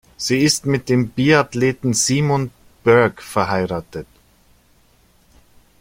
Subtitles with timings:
[0.17, 2.49] Sie ist mit dem Biathleten Simon
[2.83, 4.07] Burke verheiratet.